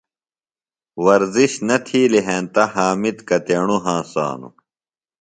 [1.05, 4.55] ورزش نہ تِھیلیۡ ہینتہ حامد کتیݨوۡ ہنسانوۡ؟